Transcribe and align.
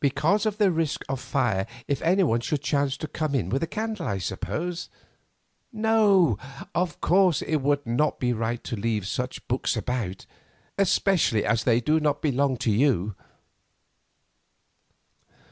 Because 0.00 0.44
of 0.44 0.58
the 0.58 0.72
risk 0.72 1.04
of 1.08 1.20
fire 1.20 1.64
if 1.86 2.02
anyone 2.02 2.40
should 2.40 2.62
chance 2.62 2.96
to 2.96 3.06
come 3.06 3.32
in 3.32 3.48
with 3.48 3.62
a 3.62 3.68
candle, 3.68 4.08
I 4.08 4.18
suppose. 4.18 4.88
No, 5.72 6.36
of 6.74 7.00
course 7.00 7.42
it 7.42 7.58
would 7.58 7.86
not 7.86 8.18
be 8.18 8.32
right 8.32 8.64
to 8.64 8.74
leave 8.74 9.06
such 9.06 9.46
books 9.46 9.76
about; 9.76 10.26
especially 10.78 11.44
as 11.44 11.62
they 11.62 11.78
do 11.78 12.00
not 12.00 12.20
belong 12.20 12.56
to 12.56 12.72
you." 12.72 13.14